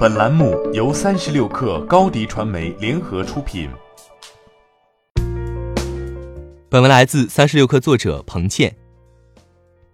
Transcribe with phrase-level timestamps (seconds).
[0.00, 3.68] 本栏目由三十六氪高低传媒联合出品。
[6.70, 8.74] 本文来自三十六氪作者彭倩。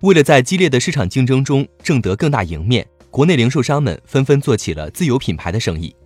[0.00, 5.96] 为了在激烈的市场竞争中挣得更大赢面，国内零售商们纷纷做起了自有品牌的生意。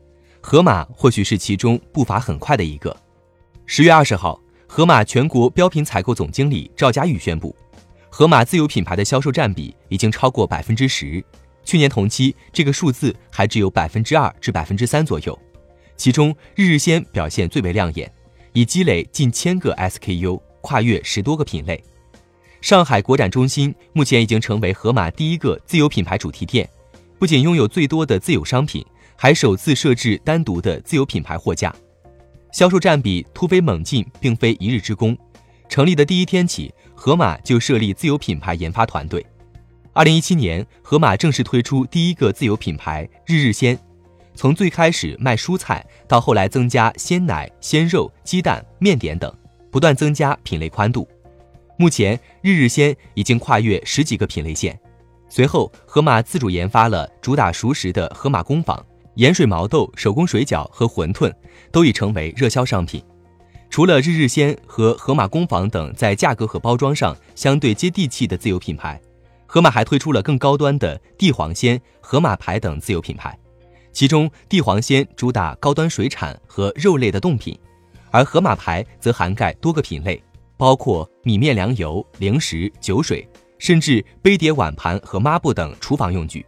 [0.41, 2.97] 盒马或许是其中步伐很快的一个。
[3.67, 7.53] 十月二十号，盒马全国标品采购总经理赵佳玉宣布，
[8.09, 11.21] 盒马自有品牌的销售占比已经超过百分之十。
[11.69, 15.39] 去年同期，这个数字还只有百分之二至百分之三左右，
[15.99, 18.11] 其中日日鲜表现最为亮眼，
[18.55, 21.85] 已积累近千个 SKU，跨越十多个品类。
[22.63, 26.67] 上海国展中心目前已经成为盒马第一个自有品牌主题店，
[27.19, 28.83] 不仅拥有最多的自有商品，
[29.15, 31.71] 还首次设置单独的自有品牌货架，
[32.51, 35.15] 销售占比突飞猛进，并非一日之功。
[35.69, 39.23] 成立的第一天起，盒马就设立自有品牌研发团队。
[39.99, 43.77] 二零一七年，盒马正式推出第一个自有品牌日日鲜。
[44.33, 49.37] 从最开始卖蔬菜，到后来增加鲜奶、鲜肉、鸡蛋、面点等，
[49.73, 51.09] 不断增加品类宽度。
[51.77, 54.79] 目前，日日鲜已经跨越十几个品类线。
[55.29, 58.81] 随后，盒马自主研发了主打熟食的盒马工坊、
[59.17, 61.35] 盐水毛豆、手工水饺和馄饨，
[61.73, 63.03] 都已成为热销商品。
[63.69, 69.01] 除了日日鲜和盒马工坊等在价格和包装上相对接地气的自有品牌。
[69.51, 73.37] 盒马还推出了更高端的帝皇鲜、盒马牌等自有品牌，
[73.95, 77.59] 其中帝皇鲜主打高端水产和肉类的冻品，
[78.11, 80.23] 而盒马牌则涵盖多个品类，
[80.59, 83.27] 包括米面粮油、零食、酒水，
[83.59, 86.45] 甚至杯碟碗盘和抹布等厨房用具。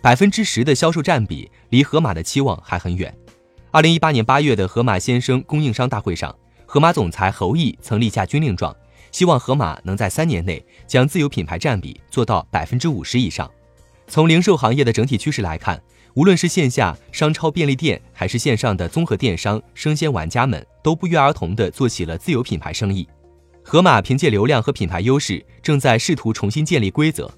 [0.00, 3.12] 百分之十的销售占比离盒马的期望还很远。
[3.72, 6.32] 二零一八年八月的盒马鲜生供应商大会上，
[6.66, 8.72] 盒马总裁侯毅曾立下军令状。
[9.12, 13.48] 希望盒马能在三年内将自有品牌占比做到百分之五十以上。
[14.08, 15.80] 从零售行业的整体趋势来看，
[16.14, 23.06] 无论是线下商超便利店，还是线上的综合电商，生鲜玩家们都不约而同地做起了自有品牌生意。
[23.62, 27.30] 盒马凭借流量和品牌优势，正在试图重新建立规则。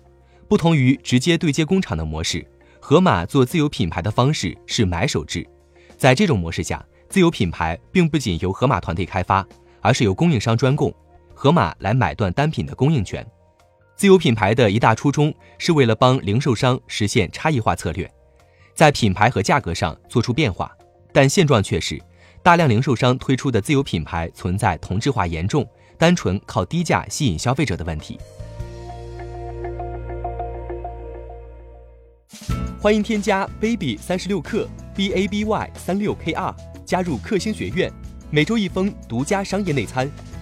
[0.49, 2.47] 不同于直接对接工厂的模式，
[2.81, 5.47] 盒马做自有品牌的方式是买手制。
[5.97, 9.47] 在这种模式下，自有品牌并不仅由盒马团队开发，
[9.81, 10.93] 而是由供应商专供。
[11.35, 13.27] 盒马来买断单品的供应权，
[13.97, 18.11] 自有品牌的一大初衷是为了帮零售商实现差异化策略，
[18.75, 20.71] 在品牌和价格上做出变化。
[21.13, 22.01] 但现状却是，
[22.43, 25.69] 大量零售商推出的自有品牌存在同质化严重、
[25.99, 28.19] 单纯靠低价吸引消费者的问题。
[32.81, 37.93] 欢迎添加 baby 三十六克 b a b y 三六 k r 加入克星学院，
[38.31, 40.11] 每周一封独家商业内参。